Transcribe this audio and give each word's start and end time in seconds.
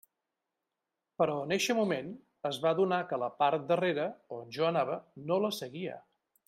Però 1.21 1.35
en 1.41 1.53
eixe 1.57 1.75
moment 1.81 2.09
es 2.51 2.59
va 2.65 2.73
adonar 2.77 3.01
que 3.13 3.21
la 3.27 3.31
part 3.43 3.71
darrera, 3.75 4.09
on 4.39 4.53
jo 4.59 4.69
anava, 4.73 5.01
no 5.31 5.43
la 5.47 5.57
seguia. 5.65 6.05